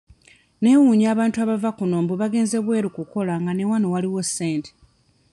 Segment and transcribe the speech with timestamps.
[0.61, 4.71] Neewuunya abantu abava kuno mbu bagenze bweru kukola nga ne wano waliwo ssente.